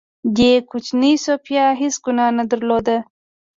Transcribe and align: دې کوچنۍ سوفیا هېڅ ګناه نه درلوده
دې 0.37 0.51
کوچنۍ 0.69 1.13
سوفیا 1.25 1.65
هېڅ 1.81 1.95
ګناه 2.05 2.31
نه 2.37 2.43
درلوده 2.51 2.97